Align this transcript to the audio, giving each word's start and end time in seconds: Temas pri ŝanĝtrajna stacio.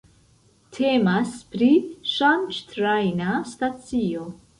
Temas 0.77 1.35
pri 1.51 1.67
ŝanĝtrajna 2.13 3.37
stacio. 3.51 4.25